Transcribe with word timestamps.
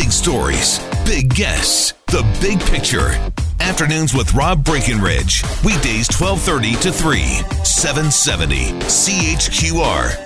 Big 0.00 0.12
stories, 0.12 0.78
big 1.04 1.28
guests, 1.34 1.92
the 2.06 2.22
big 2.40 2.58
picture. 2.58 3.10
Afternoons 3.60 4.14
with 4.14 4.32
Rob 4.32 4.64
Breckenridge. 4.64 5.42
Weekdays 5.62 6.08
1230 6.08 6.72
to 6.76 6.90
3, 6.90 7.20
770 7.64 8.70
CHQR. 8.88 10.16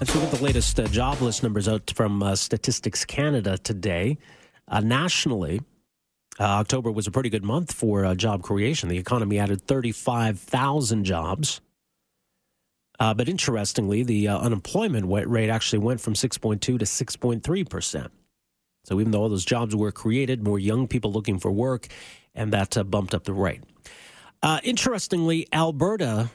Let's 0.00 0.12
look 0.12 0.24
at 0.24 0.30
the 0.32 0.42
latest 0.42 0.80
uh, 0.80 0.88
jobless 0.88 1.40
numbers 1.40 1.68
out 1.68 1.92
from 1.94 2.20
uh, 2.20 2.34
Statistics 2.34 3.04
Canada 3.04 3.58
today. 3.58 4.18
Uh, 4.66 4.80
nationally, 4.80 5.60
uh, 6.40 6.42
October 6.42 6.90
was 6.90 7.06
a 7.06 7.12
pretty 7.12 7.30
good 7.30 7.44
month 7.44 7.72
for 7.72 8.04
uh, 8.04 8.16
job 8.16 8.42
creation. 8.42 8.88
The 8.88 8.98
economy 8.98 9.38
added 9.38 9.68
35,000 9.68 11.04
jobs. 11.04 11.60
Uh, 13.00 13.12
but 13.12 13.28
interestingly, 13.28 14.02
the 14.02 14.28
unemployment 14.28 15.06
rate 15.08 15.50
actually 15.50 15.80
went 15.80 16.00
from 16.00 16.14
6.2 16.14 16.60
to 16.60 16.78
6.3 16.78 17.68
percent. 17.68 18.12
So 18.84 19.00
even 19.00 19.12
though 19.12 19.22
all 19.22 19.28
those 19.28 19.44
jobs 19.44 19.74
were 19.74 19.90
created, 19.92 20.44
more 20.44 20.58
young 20.58 20.86
people 20.86 21.10
looking 21.10 21.38
for 21.38 21.50
work, 21.50 21.88
and 22.34 22.52
that 22.52 22.76
bumped 22.90 23.14
up 23.14 23.24
the 23.24 23.32
rate. 23.32 23.62
interestingly, 24.62 25.48
Alberta, 25.52 26.30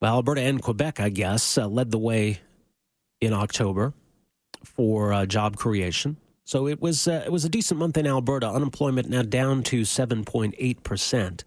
well, 0.00 0.16
Alberta 0.16 0.42
and 0.42 0.60
Quebec, 0.60 1.00
I 1.00 1.08
guess, 1.08 1.56
led 1.56 1.90
the 1.90 1.98
way 1.98 2.40
in 3.22 3.32
October 3.32 3.94
for 4.64 5.12
uh, 5.12 5.26
job 5.26 5.56
creation. 5.56 6.16
So 6.44 6.68
it 6.68 6.80
was 6.80 7.08
uh, 7.08 7.22
it 7.24 7.32
was 7.32 7.44
a 7.44 7.48
decent 7.48 7.80
month 7.80 7.96
in 7.96 8.06
Alberta. 8.06 8.48
Unemployment 8.48 9.08
now 9.08 9.22
down 9.22 9.62
to 9.64 9.84
seven 9.84 10.24
point 10.24 10.54
eight 10.58 10.82
percent, 10.82 11.44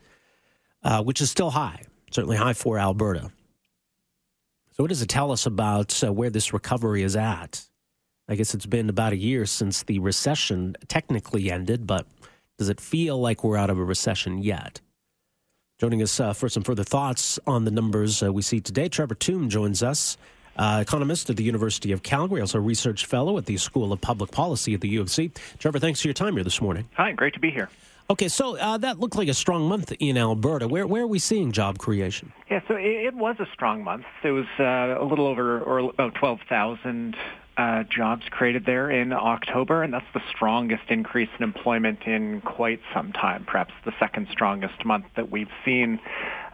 uh, 0.83 1.03
which 1.03 1.21
is 1.21 1.29
still 1.29 1.51
high, 1.51 1.83
certainly 2.11 2.37
high 2.37 2.53
for 2.53 2.79
Alberta. 2.79 3.31
So 4.77 4.83
what 4.83 4.89
does 4.89 5.01
it 5.01 5.09
tell 5.09 5.31
us 5.31 5.47
about 5.47 6.03
uh, 6.03 6.13
where 6.13 6.29
this 6.29 6.53
recovery 6.53 7.01
is 7.01 7.15
at? 7.15 7.65
I 8.29 8.35
guess 8.35 8.53
it's 8.53 8.67
been 8.67 8.89
about 8.89 9.11
a 9.11 9.17
year 9.17 9.47
since 9.47 9.81
the 9.81 9.97
recession 9.97 10.75
technically 10.87 11.49
ended, 11.49 11.87
but 11.87 12.05
does 12.59 12.69
it 12.69 12.79
feel 12.79 13.19
like 13.19 13.43
we're 13.43 13.57
out 13.57 13.71
of 13.71 13.79
a 13.79 13.83
recession 13.83 14.37
yet? 14.37 14.79
Joining 15.79 16.03
us 16.03 16.19
uh, 16.19 16.33
for 16.33 16.47
some 16.47 16.61
further 16.61 16.83
thoughts 16.83 17.39
on 17.47 17.65
the 17.65 17.71
numbers 17.71 18.21
uh, 18.21 18.31
we 18.31 18.43
see 18.43 18.59
today, 18.59 18.87
Trevor 18.87 19.15
Tombe 19.15 19.49
joins 19.49 19.81
us 19.81 20.15
uh, 20.57 20.77
economist 20.83 21.31
at 21.31 21.37
the 21.37 21.43
University 21.43 21.91
of 21.91 22.03
Calgary, 22.03 22.41
also 22.41 22.59
a 22.59 22.61
research 22.61 23.07
fellow 23.07 23.39
at 23.39 23.47
the 23.47 23.57
School 23.57 23.91
of 23.91 23.99
Public 23.99 24.29
Policy 24.29 24.75
at 24.75 24.81
the 24.81 24.89
U 24.89 25.01
of 25.01 25.09
C. 25.09 25.31
Trevor, 25.57 25.79
thanks 25.79 26.01
for 26.01 26.07
your 26.07 26.13
time 26.13 26.35
here 26.35 26.43
this 26.43 26.61
morning. 26.61 26.87
Hi, 26.93 27.13
great 27.13 27.33
to 27.33 27.39
be 27.39 27.49
here. 27.49 27.71
Okay, 28.09 28.29
so 28.29 28.55
uh, 28.57 28.77
that 28.77 28.99
looked 28.99 29.17
like 29.17 29.27
a 29.27 29.33
strong 29.33 29.67
month 29.67 29.91
in 29.99 30.17
Alberta. 30.17 30.65
Where 30.67 30.87
where 30.87 31.03
are 31.03 31.07
we 31.07 31.19
seeing 31.19 31.51
job 31.51 31.77
creation? 31.77 32.31
Yeah, 32.49 32.61
so 32.67 32.75
it, 32.75 33.07
it 33.07 33.13
was 33.13 33.35
a 33.39 33.47
strong 33.53 33.83
month. 33.83 34.05
It 34.23 34.31
was 34.31 34.45
uh, 34.59 35.01
a 35.01 35.03
little 35.03 35.27
over 35.27 35.59
or 35.59 35.79
about 35.79 36.15
twelve 36.15 36.39
thousand 36.47 37.17
uh, 37.57 37.83
jobs 37.83 38.23
created 38.29 38.65
there 38.65 38.89
in 38.89 39.11
October, 39.11 39.83
and 39.83 39.93
that's 39.93 40.05
the 40.13 40.21
strongest 40.33 40.83
increase 40.89 41.27
in 41.37 41.43
employment 41.43 42.03
in 42.05 42.39
quite 42.41 42.79
some 42.93 43.11
time. 43.11 43.43
Perhaps 43.45 43.73
the 43.83 43.93
second 43.99 44.27
strongest 44.31 44.85
month 44.85 45.05
that 45.17 45.29
we've 45.29 45.51
seen 45.65 45.99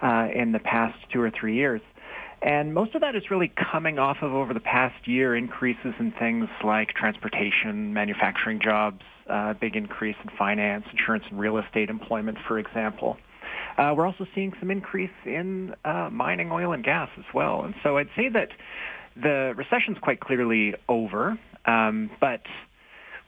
uh, 0.01 0.29
in 0.33 0.53
the 0.53 0.59
past 0.59 0.97
two 1.11 1.21
or 1.21 1.29
three 1.29 1.55
years. 1.55 1.81
And 2.41 2.73
most 2.73 2.95
of 2.95 3.01
that 3.01 3.15
is 3.15 3.29
really 3.29 3.53
coming 3.71 3.99
off 3.99 4.17
of 4.21 4.33
over 4.33 4.53
the 4.53 4.59
past 4.59 5.07
year 5.07 5.35
increases 5.35 5.93
in 5.99 6.11
things 6.11 6.49
like 6.63 6.89
transportation, 6.89 7.93
manufacturing 7.93 8.59
jobs, 8.59 9.01
uh, 9.29 9.53
big 9.53 9.75
increase 9.75 10.15
in 10.23 10.29
finance, 10.37 10.85
insurance, 10.91 11.25
and 11.29 11.39
real 11.39 11.57
estate 11.57 11.89
employment, 11.89 12.37
for 12.47 12.59
example. 12.59 13.17
Uh, 13.77 13.93
we're 13.95 14.05
also 14.05 14.25
seeing 14.35 14.53
some 14.59 14.69
increase 14.69 15.11
in 15.25 15.73
uh, 15.85 16.09
mining, 16.11 16.51
oil, 16.51 16.73
and 16.73 16.83
gas 16.83 17.09
as 17.17 17.25
well. 17.33 17.63
And 17.63 17.73
so 17.83 17.97
I'd 17.97 18.09
say 18.15 18.29
that 18.29 18.49
the 19.15 19.53
recession's 19.55 19.97
quite 20.01 20.19
clearly 20.19 20.75
over, 20.87 21.37
um, 21.65 22.09
but 22.19 22.41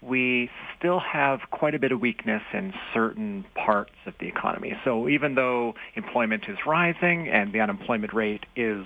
we 0.01 0.49
still 0.77 0.99
have 0.99 1.39
quite 1.51 1.73
a 1.73 1.79
bit 1.79 1.91
of 1.91 1.99
weakness 1.99 2.43
in 2.53 2.73
certain 2.93 3.45
parts 3.55 3.95
of 4.05 4.13
the 4.19 4.27
economy. 4.27 4.73
So 4.83 5.09
even 5.09 5.35
though 5.35 5.73
employment 5.95 6.43
is 6.47 6.57
rising 6.65 7.27
and 7.27 7.53
the 7.53 7.59
unemployment 7.59 8.13
rate 8.13 8.45
is 8.55 8.85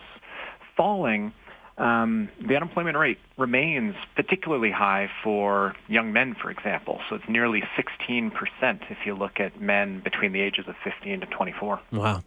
falling, 0.77 1.33
um, 1.79 2.29
the 2.45 2.55
unemployment 2.55 2.97
rate 2.97 3.17
remains 3.37 3.95
particularly 4.15 4.69
high 4.69 5.09
for 5.23 5.73
young 5.87 6.11
men, 6.11 6.35
for 6.35 6.51
example. 6.51 6.99
So 7.09 7.15
it's 7.15 7.29
nearly 7.29 7.63
16% 7.77 8.31
if 8.89 8.97
you 9.05 9.15
look 9.15 9.39
at 9.39 9.59
men 9.61 10.01
between 10.01 10.33
the 10.33 10.41
ages 10.41 10.65
of 10.67 10.75
15 10.83 11.21
to 11.21 11.25
24. 11.25 11.79
Wow. 11.93 12.23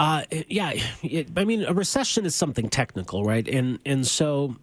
Uh, 0.00 0.22
yeah, 0.48 0.72
it, 1.02 1.28
I 1.36 1.44
mean, 1.44 1.64
a 1.64 1.72
recession 1.72 2.24
is 2.26 2.34
something 2.34 2.68
technical, 2.68 3.22
right? 3.22 3.46
And 3.46 3.78
and 3.86 4.04
so 4.04 4.56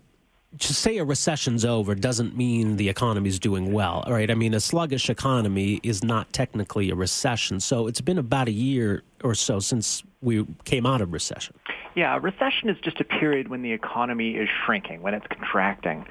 to 0.60 0.74
say 0.74 0.98
a 0.98 1.06
recession's 1.06 1.64
over 1.64 1.96
doesn't 1.96 2.36
mean 2.36 2.76
the 2.76 2.90
economy's 2.90 3.40
doing 3.40 3.72
well, 3.72 4.04
right? 4.10 4.30
I 4.30 4.36
mean, 4.36 4.54
a 4.54 4.60
sluggish 4.60 5.10
economy 5.10 5.80
is 5.84 6.04
not 6.04 6.34
technically 6.34 6.90
a 6.90 6.96
recession. 6.96 7.62
So 7.62 7.88
it's 7.88 8.02
been 8.02 8.18
about 8.18 8.50
a 8.50 8.52
year 8.52 9.04
or 9.24 9.34
so 9.34 9.60
since 9.60 10.04
we 10.22 10.46
came 10.66 10.86
out 10.86 11.00
of 11.00 11.14
recession. 11.14 11.56
Yeah, 11.96 12.18
recession 12.22 12.70
is 12.70 12.78
just 12.82 13.00
a 13.02 13.04
period 13.04 13.50
when 13.50 13.62
the 13.64 13.74
economy 13.74 14.32
is 14.32 14.48
shrinking, 14.66 15.02
when 15.02 15.14
it's 15.14 15.28
contracting. 15.28 16.06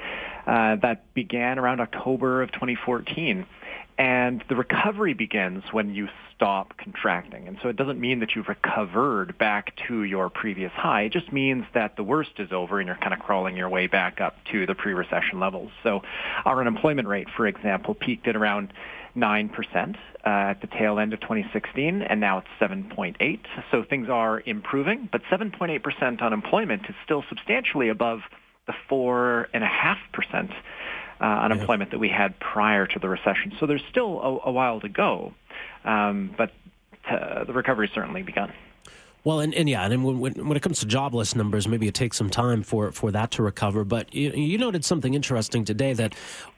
Uh, 0.47 0.77
that 0.77 1.13
began 1.15 1.59
around 1.59 1.81
October 1.81 2.43
of 2.43 2.53
2014. 2.53 3.47
And 4.01 4.43
the 4.49 4.57
recovery 4.57 5.13
begins 5.13 5.63
when 5.73 5.95
you 5.95 6.09
stop 6.35 6.75
contracting. 6.79 7.47
And 7.47 7.59
so 7.63 7.69
it 7.69 7.77
doesn't 7.77 8.01
mean 8.01 8.21
that 8.21 8.35
you've 8.35 8.49
recovered 8.49 9.37
back 9.37 9.77
to 9.89 10.05
your 10.05 10.31
previous 10.31 10.73
high. 10.73 11.03
It 11.03 11.13
just 11.13 11.31
means 11.35 11.67
that 11.75 11.97
the 11.97 12.03
worst 12.03 12.31
is 12.39 12.51
over 12.51 12.81
and 12.81 12.87
you're 12.87 12.97
kind 12.97 13.13
of 13.13 13.21
crawling 13.21 13.59
your 13.59 13.69
way 13.69 13.89
back 13.89 14.19
up 14.19 14.37
to 14.53 14.65
the 14.65 14.75
pre-recession 14.75 15.39
levels. 15.39 15.71
So 15.83 16.01
our 16.47 16.63
unemployment 16.63 17.09
rate, 17.09 17.27
for 17.37 17.47
example, 17.47 17.93
peaked 17.93 18.27
at 18.27 18.37
around 18.37 18.73
9% 19.15 19.51
uh, 19.77 19.95
at 20.25 20.63
the 20.63 20.67
tail 20.67 20.99
end 20.99 21.13
of 21.13 21.21
2016, 21.21 22.01
and 22.01 22.21
now 22.21 22.39
it's 22.39 22.49
7.8. 22.59 23.41
So 23.71 23.85
things 23.85 24.09
are 24.09 24.43
improving, 24.47 25.11
but 25.13 25.21
7.8% 25.31 26.23
unemployment 26.23 26.87
is 26.89 26.95
still 27.05 27.23
substantially 27.29 27.91
above 27.91 28.21
the 28.67 28.73
4.5% 28.91 30.55
uh, 31.21 31.25
unemployment 31.25 31.89
yeah. 31.89 31.93
that 31.93 31.99
we 31.99 32.09
had 32.09 32.39
prior 32.41 32.87
to 32.87 32.99
the 32.99 33.09
recession. 33.09 33.53
So 33.59 33.67
there's 33.67 33.85
still 33.91 34.21
a, 34.21 34.49
a 34.49 34.53
while 34.53 34.81
to 34.81 34.89
go, 34.89 35.35
um, 35.85 36.35
but 36.37 36.53
uh, 37.09 37.45
the 37.45 37.53
recovery 37.53 37.91
certainly 37.95 38.23
begun. 38.23 38.53
Well, 39.23 39.41
and, 39.41 39.55
and 39.55 39.69
yeah, 39.69 39.85
and 39.85 40.03
when, 40.03 40.19
when 40.33 40.57
it 40.57 40.63
comes 40.63 40.81
to 40.81 40.87
jobless 40.87 41.35
numbers, 41.35 41.69
maybe 41.69 41.87
it 41.87 41.95
takes 41.95 42.17
some 42.17 42.31
time 42.31 42.63
for, 42.63 42.91
for 42.91 43.11
that 43.11 43.31
to 43.33 43.43
recover. 43.43 43.85
But 43.85 44.15
you, 44.15 44.31
you 44.31 44.57
noted 44.57 44.83
something 44.85 45.13
interesting 45.13 45.65
today 45.65 45.93
that 45.93 46.15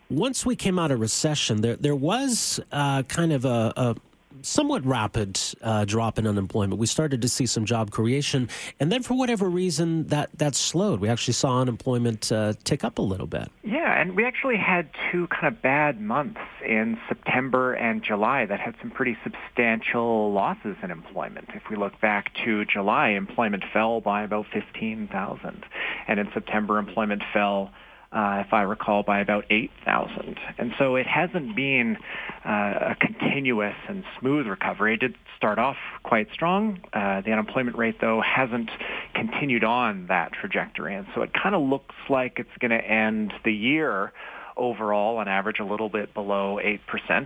once 0.08 0.46
we 0.46 0.54
came 0.54 0.78
out 0.78 0.92
of 0.92 1.00
recession, 1.00 1.60
there 1.62 1.76
there 1.76 1.96
was 1.96 2.60
uh, 2.70 3.02
kind 3.04 3.32
of 3.32 3.44
a, 3.44 3.72
a 3.76 3.96
somewhat 4.42 4.84
rapid 4.84 5.40
uh, 5.62 5.84
drop 5.84 6.18
in 6.18 6.26
unemployment. 6.26 6.78
We 6.78 6.86
started 6.86 7.22
to 7.22 7.28
see 7.28 7.46
some 7.46 7.64
job 7.64 7.90
creation, 7.90 8.48
and 8.80 8.90
then 8.92 9.02
for 9.02 9.14
whatever 9.14 9.48
reason, 9.48 10.06
that 10.08 10.30
that 10.38 10.54
slowed. 10.54 11.00
We 11.00 11.08
actually 11.08 11.34
saw 11.34 11.60
unemployment 11.60 12.30
uh, 12.30 12.54
tick 12.64 12.84
up 12.84 12.98
a 12.98 13.02
little 13.02 13.26
bit. 13.26 13.50
Yeah, 13.62 14.00
and 14.00 14.16
we 14.16 14.24
actually 14.24 14.56
had 14.56 14.90
two 15.10 15.26
kind 15.28 15.46
of 15.46 15.62
bad 15.62 16.00
months 16.00 16.40
in 16.66 16.98
September 17.08 17.74
and 17.74 18.02
July 18.02 18.46
that 18.46 18.60
had 18.60 18.74
some 18.80 18.90
pretty 18.90 19.16
substantial 19.24 20.32
losses 20.32 20.76
in 20.82 20.90
employment. 20.90 21.48
If 21.54 21.62
we 21.70 21.76
look 21.76 22.00
back 22.00 22.32
to 22.44 22.64
July, 22.64 23.10
employment 23.10 23.64
fell 23.72 24.00
by 24.00 24.22
about 24.22 24.46
fifteen 24.52 25.08
thousand, 25.08 25.64
and 26.08 26.20
in 26.20 26.28
September, 26.32 26.78
employment 26.78 27.22
fell 27.32 27.70
uh, 28.12 28.42
if 28.46 28.52
I 28.52 28.62
recall, 28.62 29.02
by 29.02 29.20
about 29.20 29.44
8,000. 29.50 30.38
And 30.58 30.72
so 30.78 30.96
it 30.96 31.06
hasn't 31.06 31.56
been 31.56 31.96
uh, 32.44 32.92
a 32.92 32.96
continuous 33.00 33.74
and 33.88 34.04
smooth 34.20 34.46
recovery. 34.46 34.94
It 34.94 35.00
did 35.00 35.14
start 35.36 35.58
off 35.58 35.76
quite 36.02 36.28
strong. 36.32 36.80
Uh, 36.92 37.22
the 37.22 37.32
unemployment 37.32 37.76
rate, 37.76 37.96
though, 38.00 38.20
hasn't 38.20 38.70
continued 39.14 39.64
on 39.64 40.06
that 40.08 40.32
trajectory. 40.32 40.94
And 40.94 41.06
so 41.14 41.22
it 41.22 41.30
kind 41.32 41.54
of 41.54 41.62
looks 41.62 41.94
like 42.10 42.38
it's 42.38 42.56
going 42.60 42.70
to 42.70 42.84
end 42.84 43.32
the 43.44 43.52
year 43.52 44.12
overall 44.56 45.16
on 45.16 45.28
average 45.28 45.58
a 45.60 45.64
little 45.64 45.88
bit 45.88 46.12
below 46.12 46.58
8%, 46.62 46.78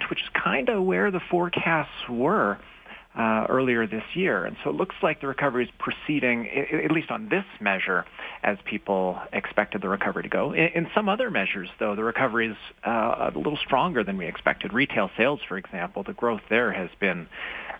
which 0.08 0.22
is 0.22 0.28
kind 0.32 0.68
of 0.68 0.84
where 0.84 1.10
the 1.10 1.20
forecasts 1.30 2.08
were 2.08 2.58
uh, 3.16 3.46
earlier 3.48 3.86
this 3.86 4.04
year. 4.14 4.44
And 4.44 4.56
so 4.62 4.70
it 4.70 4.76
looks 4.76 4.94
like 5.02 5.20
the 5.20 5.26
recovery 5.26 5.64
is 5.64 5.70
proceeding, 5.78 6.48
at 6.48 6.90
least 6.90 7.10
on 7.10 7.28
this 7.28 7.44
measure, 7.60 8.04
as 8.42 8.58
people 8.64 9.18
expected 9.32 9.82
the 9.82 9.88
recovery 9.88 10.22
to 10.22 10.28
go. 10.28 10.52
In, 10.52 10.68
in 10.74 10.90
some 10.94 11.08
other 11.08 11.30
measures, 11.30 11.68
though, 11.78 11.94
the 11.96 12.04
recovery 12.04 12.48
is 12.48 12.56
uh, 12.86 13.30
a 13.34 13.38
little 13.38 13.56
stronger 13.56 14.04
than 14.04 14.16
we 14.18 14.26
expected. 14.26 14.72
Retail 14.72 15.10
sales, 15.16 15.40
for 15.48 15.56
example, 15.56 16.02
the 16.02 16.12
growth 16.12 16.42
there 16.48 16.72
has 16.72 16.90
been 17.00 17.26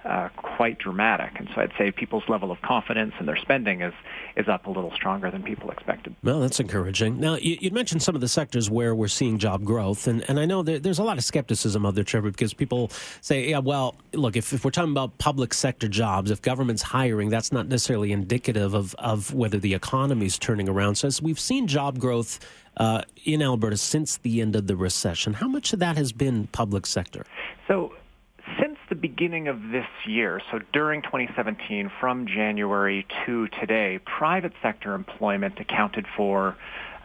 uh, 0.07 0.29
quite 0.37 0.79
dramatic. 0.79 1.33
And 1.37 1.49
so 1.55 1.61
I'd 1.61 1.73
say 1.77 1.91
people's 1.91 2.23
level 2.29 2.51
of 2.53 2.63
confidence 2.63 3.15
in 3.19 3.27
their 3.27 3.37
spending 3.37 3.83
is 3.83 3.93
is 4.37 4.49
up 4.49 4.67
a 4.67 4.71
little 4.71 4.93
stronger 4.95 5.31
than 5.31 5.43
people 5.43 5.71
expected. 5.71 6.15
Well, 6.23 6.41
that's 6.41 6.61
encouraging. 6.61 7.19
Now, 7.19 7.37
you, 7.37 7.57
you 7.59 7.71
mentioned 7.71 8.03
some 8.03 8.15
of 8.15 8.21
the 8.21 8.29
sectors 8.29 8.69
where 8.69 8.95
we're 8.95 9.09
seeing 9.09 9.39
job 9.39 9.65
growth, 9.65 10.07
and, 10.07 10.29
and 10.29 10.39
I 10.39 10.45
know 10.45 10.63
there, 10.63 10.79
there's 10.79 10.99
a 10.99 11.03
lot 11.03 11.17
of 11.17 11.25
skepticism 11.25 11.87
out 11.87 11.95
there, 11.95 12.05
Trevor, 12.05 12.31
because 12.31 12.53
people 12.53 12.91
say, 13.23 13.49
yeah, 13.49 13.61
well, 13.61 13.95
look, 14.13 14.37
if, 14.37 14.53
if 14.53 14.63
we're 14.63 14.71
talking 14.71 14.93
about 14.93 15.17
public 15.27 15.53
sector 15.53 15.89
jobs, 15.89 16.31
if 16.31 16.41
government's 16.41 16.83
hiring, 16.83 17.31
that's 17.31 17.51
not 17.51 17.67
necessarily 17.67 18.13
indicative 18.13 18.75
of, 18.75 18.95
of 18.95 19.35
whether 19.35 19.59
the 19.59 19.75
economy's 19.75 20.39
turning 20.39 20.69
around. 20.69 20.95
So 20.95 21.09
as 21.09 21.21
we've 21.21 21.41
seen 21.41 21.67
job 21.67 21.99
growth 21.99 22.39
uh, 22.77 23.03
in 23.25 23.43
Alberta 23.43 23.77
since 23.77 24.19
the 24.19 24.41
end 24.41 24.55
of 24.55 24.69
the 24.69 24.77
recession, 24.77 25.33
how 25.33 25.49
much 25.49 25.73
of 25.73 25.81
that 25.81 25.97
has 25.97 26.13
been 26.13 26.47
public 26.53 26.87
sector? 26.87 27.27
So 27.67 27.93
since 28.61 28.79
the 28.89 28.95
beginning 28.95 29.49
of 29.49 29.61
this 29.73 29.89
year, 30.07 30.41
so 30.53 30.61
during 30.73 31.03
2017, 31.03 31.91
from 31.99 32.29
January 32.29 33.05
to 33.27 33.49
today, 33.49 33.99
private 34.07 34.53
sector 34.63 34.95
employment 34.95 35.59
accounted 35.59 36.07
for 36.17 36.57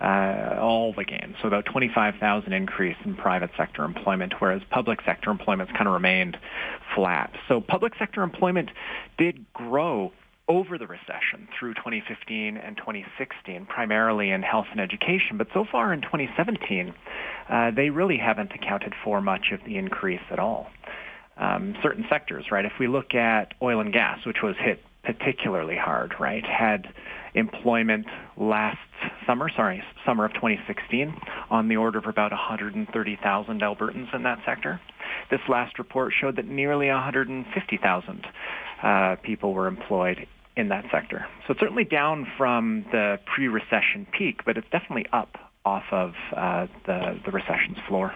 uh, 0.01 0.57
all 0.59 0.93
the 0.93 1.03
gains. 1.03 1.35
So 1.41 1.47
about 1.47 1.65
25,000 1.65 2.53
increase 2.53 2.97
in 3.05 3.15
private 3.15 3.51
sector 3.55 3.83
employment, 3.83 4.33
whereas 4.39 4.61
public 4.69 4.99
sector 5.05 5.29
employment's 5.29 5.71
kind 5.73 5.87
of 5.87 5.93
remained 5.93 6.37
flat. 6.95 7.31
So 7.47 7.61
public 7.61 7.93
sector 7.99 8.23
employment 8.23 8.69
did 9.17 9.45
grow 9.53 10.11
over 10.47 10.77
the 10.77 10.87
recession 10.87 11.47
through 11.57 11.75
2015 11.75 12.57
and 12.57 12.75
2016, 12.75 13.65
primarily 13.67 14.31
in 14.31 14.41
health 14.41 14.65
and 14.71 14.81
education. 14.81 15.37
But 15.37 15.47
so 15.53 15.65
far 15.71 15.93
in 15.93 16.01
2017, 16.01 16.93
uh, 17.49 17.71
they 17.71 17.89
really 17.89 18.17
haven't 18.17 18.51
accounted 18.53 18.93
for 19.03 19.21
much 19.21 19.51
of 19.53 19.59
the 19.65 19.77
increase 19.77 20.21
at 20.31 20.39
all 20.39 20.69
um, 21.37 21.75
certain 21.81 22.05
sectors, 22.09 22.45
right? 22.51 22.65
If 22.65 22.73
we 22.79 22.87
look 22.87 23.13
at 23.15 23.53
oil 23.61 23.79
and 23.79 23.93
gas, 23.93 24.25
which 24.25 24.41
was 24.43 24.55
hit 24.59 24.83
particularly 25.03 25.75
hard, 25.77 26.13
right, 26.19 26.43
had 26.45 26.87
employment 27.33 28.05
last 28.37 28.77
summer, 29.25 29.49
sorry, 29.55 29.81
summer 30.05 30.25
of 30.25 30.33
2016, 30.33 31.13
on 31.49 31.67
the 31.67 31.77
order 31.77 31.99
of 31.99 32.05
about 32.05 32.31
130,000 32.31 33.61
Albertans 33.61 34.13
in 34.13 34.23
that 34.23 34.39
sector. 34.45 34.79
This 35.29 35.39
last 35.49 35.79
report 35.79 36.13
showed 36.19 36.35
that 36.35 36.45
nearly 36.45 36.87
150,000 36.87 38.25
uh, 38.83 39.15
people 39.23 39.53
were 39.53 39.67
employed 39.67 40.27
in 40.57 40.69
that 40.69 40.85
sector. 40.91 41.25
So 41.47 41.51
it's 41.51 41.59
certainly 41.59 41.85
down 41.85 42.27
from 42.37 42.85
the 42.91 43.17
pre-recession 43.33 44.07
peak, 44.17 44.41
but 44.45 44.57
it's 44.57 44.67
definitely 44.71 45.05
up 45.13 45.29
off 45.63 45.83
of 45.91 46.11
uh, 46.35 46.67
the, 46.85 47.19
the 47.25 47.31
recession's 47.31 47.77
floor. 47.87 48.13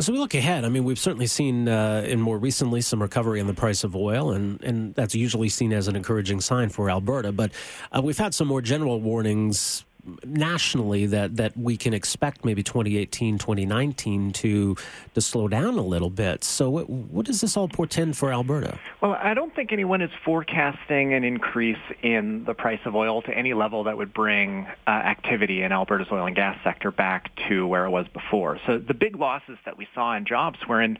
So 0.00 0.12
we 0.12 0.18
look 0.18 0.34
ahead. 0.34 0.64
I 0.64 0.70
mean, 0.70 0.82
we've 0.82 0.98
certainly 0.98 1.28
seen 1.28 1.68
uh, 1.68 2.04
in 2.04 2.20
more 2.20 2.36
recently 2.36 2.80
some 2.80 3.00
recovery 3.00 3.38
in 3.38 3.46
the 3.46 3.54
price 3.54 3.84
of 3.84 3.94
oil, 3.94 4.32
and, 4.32 4.60
and 4.64 4.92
that's 4.96 5.14
usually 5.14 5.48
seen 5.48 5.72
as 5.72 5.86
an 5.86 5.94
encouraging 5.94 6.40
sign 6.40 6.68
for 6.68 6.90
Alberta. 6.90 7.30
But 7.30 7.52
uh, 7.92 8.02
we've 8.02 8.18
had 8.18 8.34
some 8.34 8.48
more 8.48 8.60
general 8.60 9.00
warnings 9.00 9.84
nationally 10.24 11.06
that, 11.06 11.36
that 11.36 11.56
we 11.56 11.76
can 11.76 11.94
expect 11.94 12.44
maybe 12.44 12.62
2018, 12.62 13.38
2019 13.38 14.32
to 14.32 14.76
to 15.14 15.20
slow 15.20 15.48
down 15.48 15.78
a 15.78 15.82
little 15.82 16.10
bit. 16.10 16.44
So 16.44 16.70
what, 16.70 16.88
what 16.88 17.26
does 17.26 17.40
this 17.40 17.56
all 17.56 17.68
portend 17.68 18.16
for 18.16 18.32
Alberta? 18.32 18.78
Well, 19.00 19.16
I 19.20 19.34
don't 19.34 19.54
think 19.54 19.72
anyone 19.72 20.02
is 20.02 20.10
forecasting 20.24 21.14
an 21.14 21.24
increase 21.24 21.78
in 22.02 22.44
the 22.44 22.54
price 22.54 22.80
of 22.84 22.94
oil 22.94 23.22
to 23.22 23.36
any 23.36 23.54
level 23.54 23.84
that 23.84 23.96
would 23.96 24.12
bring 24.12 24.66
uh, 24.86 24.90
activity 24.90 25.62
in 25.62 25.72
Alberta's 25.72 26.08
oil 26.10 26.26
and 26.26 26.36
gas 26.36 26.58
sector 26.64 26.90
back 26.90 27.30
to 27.48 27.66
where 27.66 27.84
it 27.84 27.90
was 27.90 28.06
before. 28.08 28.58
So 28.66 28.78
the 28.78 28.94
big 28.94 29.16
losses 29.16 29.58
that 29.64 29.78
we 29.78 29.86
saw 29.94 30.16
in 30.16 30.24
jobs 30.24 30.58
were 30.68 30.82
in 30.82 30.98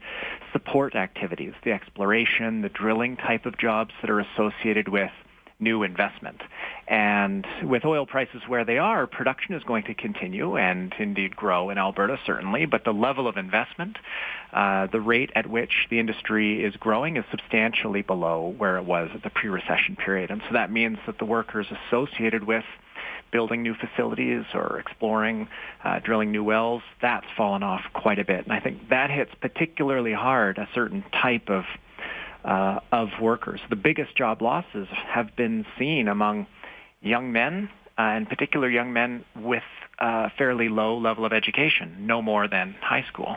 support 0.53 0.95
activities, 0.95 1.53
the 1.65 1.73
exploration, 1.73 2.62
the 2.62 2.69
drilling 2.69 3.17
type 3.17 3.47
of 3.47 3.59
jobs 3.59 3.93
that 4.00 4.11
are 4.11 4.21
associated 4.21 4.89
with 4.89 5.11
new 5.61 5.83
investment. 5.83 6.43
And 6.87 7.47
with 7.63 7.85
oil 7.85 8.05
prices 8.05 8.43
where 8.47 8.65
they 8.65 8.77
are, 8.79 9.07
production 9.07 9.55
is 9.55 9.63
going 9.65 9.85
to 9.85 9.95
continue 9.95 10.57
and 10.57 10.93
indeed 10.99 11.35
grow 11.35 11.71
in 11.71 11.79
Alberta, 11.79 12.19
certainly, 12.27 12.67
but 12.67 12.85
the 12.85 12.93
level 12.93 13.27
of 13.27 13.39
investment, 13.39 13.97
uh, 14.53 14.87
the 14.89 15.01
rate 15.01 15.31
at 15.35 15.47
which 15.47 15.87
the 15.89 15.99
industry 15.99 16.63
is 16.63 16.77
growing 16.77 17.17
is 17.17 17.25
substantially 17.31 18.03
below 18.03 18.55
where 18.59 18.77
it 18.77 18.85
was 18.85 19.11
at 19.15 19.23
the 19.23 19.31
pre-recession 19.31 19.97
period. 19.97 20.31
And 20.31 20.43
so 20.47 20.53
that 20.53 20.71
means 20.71 20.99
that 21.07 21.19
the 21.19 21.25
workers 21.25 21.67
associated 21.89 22.45
with 22.45 22.65
building 23.33 23.63
new 23.63 23.75
facilities 23.75 24.45
or 24.53 24.79
exploring, 24.79 25.49
uh, 25.83 25.99
drilling 26.01 26.31
new 26.31 26.45
wells, 26.45 26.83
that's 27.01 27.27
fallen 27.37 27.63
off 27.63 27.81
quite 27.93 28.19
a 28.19 28.25
bit. 28.25 28.45
And 28.45 28.53
I 28.53 28.61
think 28.61 28.91
that 28.91 29.11
hits 29.11 29.33
particularly 29.41 30.13
hard 30.13 30.59
a 30.59 30.69
certain 30.75 31.03
type 31.11 31.49
of 31.49 31.65
uh, 32.45 32.79
of 32.93 33.09
workers. 33.21 33.61
The 33.71 33.77
biggest 33.77 34.15
job 34.17 34.43
losses 34.43 34.87
have 35.09 35.35
been 35.35 35.65
seen 35.79 36.09
among 36.09 36.47
young 37.05 37.33
men, 37.33 37.69
uh, 37.99 38.15
in 38.17 38.27
particular 38.27 38.69
young 38.69 38.93
men 38.93 39.25
with 39.37 39.62
a 39.99 40.31
fairly 40.37 40.69
low 40.69 40.99
level 40.99 41.25
of 41.25 41.33
education, 41.33 42.06
no 42.06 42.21
more 42.21 42.49
than 42.49 42.75
high 42.81 43.05
school. 43.09 43.37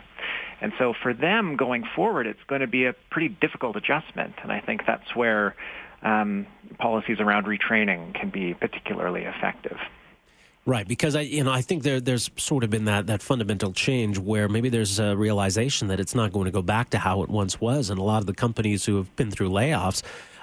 And 0.60 0.72
so 0.78 0.94
for 1.00 1.14
them 1.14 1.56
going 1.56 1.84
forward, 1.94 2.26
it's 2.26 2.42
going 2.48 2.62
to 2.62 2.66
be 2.66 2.86
a 2.86 2.94
pretty 3.10 3.28
difficult 3.28 3.76
adjustment. 3.76 4.34
And 4.42 4.50
I 4.50 4.60
think 4.60 4.84
that's 4.86 5.14
where 5.14 5.54
um, 6.02 6.46
policies 6.78 7.20
around 7.20 7.46
retraining 7.46 8.14
can 8.14 8.30
be 8.30 8.54
particularly 8.54 9.22
effective. 9.22 9.78
Right, 10.66 10.86
because 10.86 11.16
I, 11.16 11.22
you 11.22 11.44
know, 11.44 11.52
I 11.52 11.62
think 11.62 11.82
there, 11.82 11.98
there's 11.98 12.30
sort 12.36 12.62
of 12.62 12.68
been 12.68 12.84
that, 12.86 13.06
that 13.06 13.22
fundamental 13.22 13.72
change 13.72 14.18
where 14.18 14.48
maybe 14.48 14.68
there's 14.68 14.98
a 14.98 15.16
realization 15.16 15.88
that 15.88 15.98
it's 15.98 16.14
not 16.14 16.30
going 16.30 16.44
to 16.44 16.50
go 16.50 16.60
back 16.60 16.90
to 16.90 16.98
how 16.98 17.22
it 17.22 17.30
once 17.30 17.58
was, 17.58 17.88
and 17.88 17.98
a 17.98 18.02
lot 18.02 18.18
of 18.18 18.26
the 18.26 18.34
companies 18.34 18.84
who 18.84 18.96
have 18.96 19.16
been 19.16 19.30
through 19.30 19.48
layoffs 19.48 20.02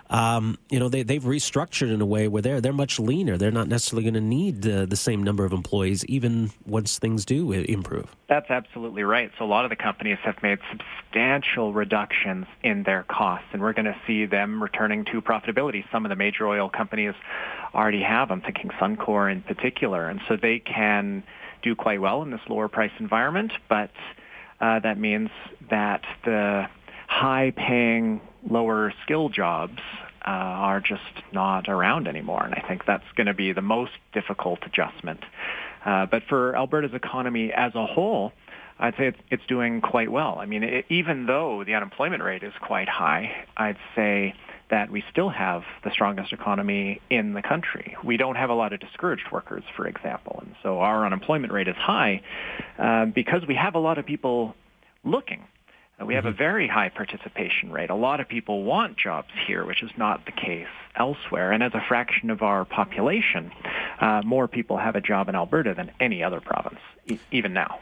um, 0.10 0.58
you 0.70 0.80
know, 0.80 0.90
they, 0.90 1.04
they've 1.04 1.24
restructured 1.24 1.94
in 1.94 2.00
a 2.02 2.06
way 2.06 2.28
where 2.28 2.42
they're, 2.42 2.62
they're 2.62 2.74
much 2.74 3.00
leaner. 3.00 3.38
They're 3.38 3.52
not 3.52 3.68
necessarily 3.68 4.04
going 4.04 4.14
to 4.14 4.22
need 4.22 4.68
uh, 4.68 4.86
the 4.86 4.96
same 4.96 5.24
number 5.24 5.46
of 5.46 5.54
employees, 5.54 6.06
even 6.06 6.52
once 6.66 7.00
things 7.00 7.26
do 7.26 7.52
improve. 7.52 8.16
That's 8.28 8.50
absolutely 8.50 9.04
right. 9.04 9.32
So 9.38 9.46
a 9.46 9.48
lot 9.48 9.66
of 9.66 9.70
the 9.70 9.76
companies 9.76 10.18
have 10.24 10.42
made 10.44 10.60
substantial 10.70 11.74
reductions 11.74 12.46
in 12.64 12.84
their 12.84 13.04
costs, 13.04 13.48
and 13.52 13.62
we're 13.62 13.74
going 13.74 13.86
to 13.86 14.00
see 14.06 14.26
them 14.26 14.62
returning 14.62 15.06
to 15.06 15.22
profitability. 15.22 15.84
Some 15.92 16.06
of 16.06 16.10
the 16.10 16.16
major 16.16 16.48
oil 16.48 16.70
companies 16.70 17.16
already 17.74 18.04
have. 18.04 18.32
I'm 18.32 18.42
thinking 18.42 18.70
Suncor 18.80 19.32
in 19.32 19.42
particular, 19.42 20.08
and 20.08 20.22
so 20.28 20.38
they 20.38 20.60
can 20.60 21.24
do 21.64 21.76
quite 21.76 22.00
well 22.00 22.22
in 22.22 22.30
this 22.30 22.42
lower 22.48 22.68
price 22.68 22.92
environment, 23.00 23.52
but 23.68 23.90
uh, 24.62 24.80
that 24.80 24.98
means 24.98 25.30
that 25.70 26.04
the 26.24 26.68
high 27.08 27.54
paying 27.56 28.22
lower 28.50 28.94
skill 29.04 29.30
jobs 29.30 29.80
uh, 30.26 30.30
are 30.30 30.82
just 30.82 31.02
not 31.32 31.70
around 31.70 32.08
anymore. 32.08 32.44
And 32.44 32.56
I 32.56 32.64
think 32.68 32.86
that's 32.86 33.06
going 33.16 33.28
to 33.28 33.34
be 33.34 33.54
the 33.54 33.62
most 33.62 33.92
difficult 34.14 34.60
adjustment. 34.66 35.22
Uh, 35.86 36.08
but 36.08 36.24
for 36.28 36.56
Alberta's 36.56 36.94
economy 36.94 37.52
as 37.54 37.76
a 37.76 37.86
whole, 37.86 38.34
I'd 38.80 38.96
say 38.98 39.14
it's, 39.30 39.46
doing 39.48 39.80
quite 39.80 40.12
well. 40.12 40.38
I 40.40 40.48
mean, 40.48 40.64
it, 40.64 40.86
even 40.90 41.28
though 41.28 41.64
the 41.64 41.76
unemployment 41.76 42.24
rate 42.24 42.44
is 42.44 42.54
quite 42.60 42.90
high, 42.90 43.46
I'd 43.56 43.78
say 43.96 44.34
that 44.72 44.90
we 44.90 45.04
still 45.12 45.30
have 45.30 45.62
the 45.84 45.92
strongest 45.92 46.34
economy 46.34 47.00
in 47.10 47.34
the 47.34 47.42
country. 47.44 47.96
We 48.04 48.18
don't 48.18 48.36
have 48.36 48.50
a 48.50 48.56
lot 48.56 48.74
of 48.74 48.80
discouraged 48.80 49.32
workers, 49.32 49.64
for 49.76 49.88
example. 49.88 50.40
And 50.42 50.56
so 50.64 50.80
our 50.80 51.06
unemployment 51.06 51.54
rate 51.54 51.68
is 51.68 51.76
high 51.76 52.22
uh, 52.80 53.06
because 53.06 53.44
we 53.48 53.56
have 53.56 53.76
a 53.76 53.80
lot 53.80 54.00
of 54.00 54.06
people 54.06 54.56
looking 55.04 55.44
we 56.04 56.16
have 56.16 56.26
a 56.26 56.30
mm-hmm. 56.30 56.38
very 56.38 56.68
high 56.68 56.90
participation 56.90 57.72
rate. 57.72 57.90
A 57.90 57.96
lot 57.96 58.20
of 58.20 58.28
people 58.28 58.64
want 58.64 58.98
jobs 58.98 59.30
here, 59.48 59.66
which 59.66 59.82
is 59.82 59.92
not 59.98 60.26
the 60.26 60.32
case 60.32 60.68
elsewhere. 60.96 61.52
And 61.52 61.64
as 61.64 61.74
a 61.74 61.82
fraction 61.88 62.30
of 62.30 62.42
our 62.42 62.66
population, 62.66 63.52
uh, 64.00 64.22
more 64.26 64.48
people 64.48 64.78
have 64.78 64.96
a 64.96 65.02
job 65.02 65.30
in 65.30 65.36
Alberta 65.36 65.74
than 65.74 65.92
any 66.00 66.24
other 66.24 66.42
province, 66.42 66.80
e- 67.08 67.20
even 67.32 67.54
now. 67.54 67.80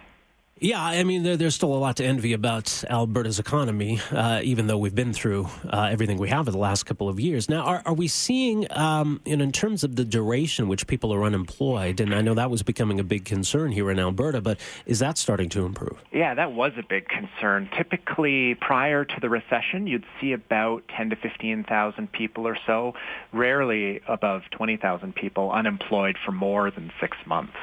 Yeah, 0.63 0.81
I 0.81 1.03
mean, 1.03 1.23
there, 1.23 1.35
there's 1.35 1.55
still 1.55 1.73
a 1.73 1.75
lot 1.75 1.97
to 1.97 2.05
envy 2.05 2.31
about 2.31 2.85
Alberta's 2.89 3.37
economy, 3.37 3.99
uh, 4.13 4.39
even 4.45 4.67
though 4.67 4.77
we've 4.77 4.95
been 4.95 5.11
through 5.11 5.49
uh, 5.69 5.89
everything 5.91 6.17
we 6.17 6.29
have 6.29 6.47
in 6.47 6.53
the 6.53 6.57
last 6.57 6.85
couple 6.85 7.09
of 7.09 7.19
years. 7.19 7.49
Now, 7.49 7.63
are, 7.63 7.81
are 7.85 7.93
we 7.93 8.07
seeing, 8.07 8.65
um, 8.71 9.19
know, 9.25 9.43
in 9.43 9.51
terms 9.51 9.83
of 9.83 9.97
the 9.97 10.05
duration 10.05 10.69
which 10.69 10.87
people 10.87 11.13
are 11.13 11.25
unemployed, 11.25 11.99
and 11.99 12.15
I 12.15 12.21
know 12.21 12.33
that 12.35 12.49
was 12.49 12.63
becoming 12.63 13.01
a 13.01 13.03
big 13.03 13.25
concern 13.25 13.73
here 13.73 13.91
in 13.91 13.99
Alberta, 13.99 14.39
but 14.39 14.57
is 14.85 14.99
that 14.99 15.17
starting 15.17 15.49
to 15.49 15.65
improve? 15.65 16.01
Yeah, 16.13 16.33
that 16.33 16.53
was 16.53 16.71
a 16.77 16.83
big 16.87 17.09
concern. 17.09 17.69
Typically, 17.75 18.55
prior 18.55 19.03
to 19.03 19.19
the 19.19 19.29
recession, 19.29 19.85
you'd 19.85 20.05
see 20.21 20.31
about 20.31 20.83
10 20.95 21.09
to 21.09 21.17
15,000 21.17 22.09
people 22.13 22.47
or 22.47 22.57
so, 22.65 22.93
rarely 23.33 23.99
above 24.07 24.43
20,000 24.51 25.13
people 25.13 25.51
unemployed 25.51 26.15
for 26.25 26.31
more 26.31 26.71
than 26.71 26.89
six 27.01 27.17
months. 27.25 27.57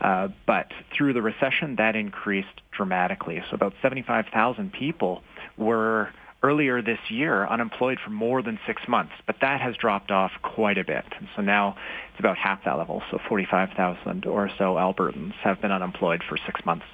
Uh, 0.00 0.28
but 0.46 0.72
through 0.96 1.12
the 1.12 1.22
recession, 1.22 1.76
that 1.76 1.94
increased 1.94 2.62
dramatically. 2.70 3.42
So 3.50 3.54
about 3.54 3.74
75,000 3.82 4.72
people 4.72 5.22
were 5.56 6.10
earlier 6.42 6.80
this 6.80 6.98
year 7.10 7.46
unemployed 7.46 7.98
for 8.02 8.10
more 8.10 8.42
than 8.42 8.58
six 8.66 8.80
months, 8.88 9.12
but 9.26 9.36
that 9.42 9.60
has 9.60 9.76
dropped 9.76 10.10
off 10.10 10.32
quite 10.42 10.78
a 10.78 10.84
bit. 10.84 11.04
And 11.18 11.28
so 11.36 11.42
now 11.42 11.76
it's 12.10 12.18
about 12.20 12.38
half 12.38 12.64
that 12.64 12.78
level. 12.78 13.02
So 13.10 13.18
45,000 13.28 14.24
or 14.24 14.48
so 14.56 14.76
Albertans 14.76 15.34
have 15.42 15.60
been 15.60 15.72
unemployed 15.72 16.22
for 16.26 16.38
six 16.46 16.64
months 16.64 16.86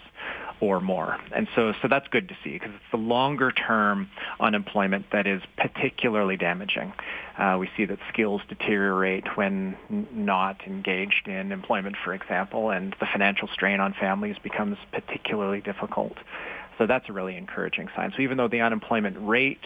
or 0.61 0.81
more. 0.81 1.19
And 1.35 1.49
so, 1.55 1.73
so 1.83 1.89
that's 1.89 2.09
good 2.09 2.29
to 2.29 2.37
see 2.43 2.53
because 2.53 2.71
it's 2.75 2.91
the 2.91 2.97
longer 2.97 3.53
term 3.53 4.09
unemployment 4.41 5.07
that 5.13 5.27
is 5.27 5.43
particularly 5.57 6.37
damaging. 6.37 6.93
Uh, 7.39 7.57
we 7.61 7.69
see 7.77 7.85
that 7.85 7.99
skills 8.13 8.41
deteriorate 8.49 9.37
when 9.37 9.77
not 10.13 10.67
engaged 10.67 11.29
in 11.29 11.53
employment, 11.53 11.97
for 12.03 12.15
example, 12.15 12.71
and 12.71 12.97
the 13.01 13.07
financial 13.07 13.49
strain 13.49 13.81
on 13.81 13.93
families 13.93 14.37
becomes 14.43 14.79
particularly 14.93 15.61
difficult. 15.61 16.15
So 16.79 16.87
that's 16.87 17.09
a 17.09 17.13
really 17.13 17.37
encouraging 17.37 17.89
sign. 17.95 18.13
So 18.17 18.23
even 18.23 18.37
though 18.37 18.49
the 18.49 18.61
unemployment 18.61 19.17
rate 19.21 19.61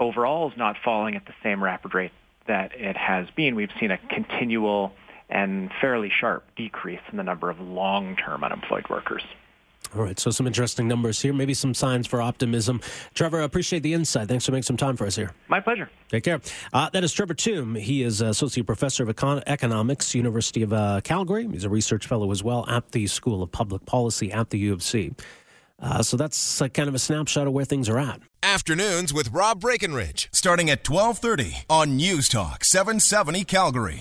overall 0.00 0.50
is 0.50 0.56
not 0.56 0.76
falling 0.84 1.14
at 1.14 1.26
the 1.26 1.34
same 1.42 1.62
rapid 1.62 1.94
rate 1.94 2.12
that 2.48 2.72
it 2.74 2.96
has 2.96 3.28
been, 3.36 3.54
we've 3.54 3.70
seen 3.78 3.90
a 3.92 3.98
continual 3.98 4.92
and 5.28 5.70
fairly 5.80 6.10
sharp 6.10 6.44
decrease 6.56 7.00
in 7.10 7.16
the 7.16 7.22
number 7.22 7.48
of 7.48 7.58
long-term 7.60 8.44
unemployed 8.44 8.84
workers. 8.90 9.22
All 9.94 10.02
right, 10.02 10.18
so 10.18 10.30
some 10.30 10.46
interesting 10.46 10.88
numbers 10.88 11.20
here, 11.20 11.34
maybe 11.34 11.52
some 11.52 11.74
signs 11.74 12.06
for 12.06 12.22
optimism. 12.22 12.80
Trevor, 13.12 13.42
I 13.42 13.44
appreciate 13.44 13.82
the 13.82 13.92
insight. 13.92 14.26
Thanks 14.26 14.46
for 14.46 14.52
making 14.52 14.62
some 14.62 14.78
time 14.78 14.96
for 14.96 15.06
us 15.06 15.16
here. 15.16 15.32
My 15.48 15.60
pleasure. 15.60 15.90
Take 16.08 16.24
care. 16.24 16.40
Uh, 16.72 16.88
that 16.90 17.04
is 17.04 17.12
Trevor 17.12 17.34
Tombe. 17.34 17.78
He 17.78 18.02
is 18.02 18.22
Associate 18.22 18.64
Professor 18.66 19.02
of 19.02 19.14
Econ- 19.14 19.42
Economics, 19.46 20.14
University 20.14 20.62
of 20.62 20.72
uh, 20.72 21.02
Calgary. 21.04 21.46
He's 21.46 21.64
a 21.64 21.68
research 21.70 22.06
fellow 22.06 22.30
as 22.30 22.42
well 22.42 22.64
at 22.70 22.92
the 22.92 23.06
School 23.06 23.42
of 23.42 23.52
Public 23.52 23.84
Policy 23.84 24.32
at 24.32 24.48
the 24.48 24.58
U 24.60 24.72
of 24.72 24.82
C. 24.82 25.12
Uh, 25.78 26.02
so 26.02 26.16
that's 26.16 26.62
kind 26.72 26.88
of 26.88 26.94
a 26.94 26.98
snapshot 26.98 27.46
of 27.46 27.52
where 27.52 27.64
things 27.64 27.88
are 27.88 27.98
at. 27.98 28.20
Afternoons 28.42 29.12
with 29.12 29.30
Rob 29.30 29.60
Breckenridge, 29.60 30.28
starting 30.32 30.70
at 30.70 30.88
1230 30.88 31.64
on 31.68 31.96
News 31.96 32.28
Talk 32.28 32.64
770 32.64 33.44
Calgary. 33.44 34.00